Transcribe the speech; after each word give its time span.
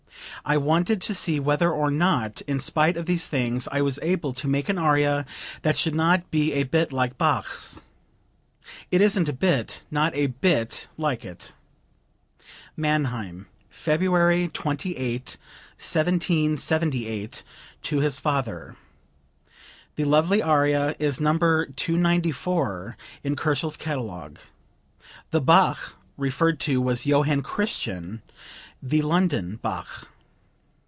I 0.43 0.57
wanted 0.57 1.01
to 1.03 1.13
see 1.13 1.39
whether 1.39 1.71
or 1.71 1.91
not 1.91 2.41
in 2.47 2.59
spite 2.59 2.97
of 2.97 3.05
these 3.05 3.27
things 3.27 3.67
I 3.71 3.81
was 3.83 3.99
able 4.01 4.33
to 4.33 4.47
make 4.47 4.69
an 4.69 4.77
aria 4.79 5.27
that 5.61 5.77
should 5.77 5.93
not 5.93 6.31
be 6.31 6.53
a 6.53 6.63
bit 6.63 6.91
like 6.91 7.15
Bach's. 7.19 7.79
It 8.89 9.01
isn't 9.01 9.29
a 9.29 9.33
bit, 9.33 9.83
not 9.91 10.15
a 10.15 10.25
bit 10.25 10.87
like 10.97 11.23
it." 11.23 11.53
(Mannheim, 12.75 13.45
February 13.69 14.47
28, 14.47 15.37
1778, 15.77 17.43
to 17.83 17.99
his 17.99 18.17
father. 18.17 18.75
The 19.95 20.05
lovely 20.05 20.41
aria 20.41 20.95
is 20.97 21.21
No. 21.21 21.37
294 21.37 22.97
in 23.23 23.35
Kochel's 23.35 23.77
catalogue. 23.77 24.39
The 25.29 25.39
Bach 25.41 25.93
referred 26.17 26.59
to 26.61 26.81
was 26.81 27.05
Johann 27.05 27.43
Christian, 27.43 28.23
the 28.81 29.03
"London" 29.03 29.57
Bach.) 29.61 30.07